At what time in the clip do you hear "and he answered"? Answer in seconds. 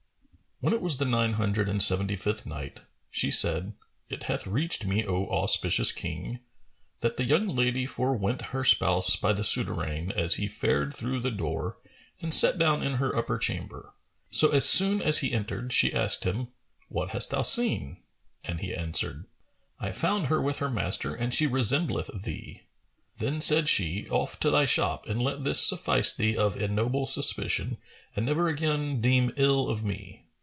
18.43-19.25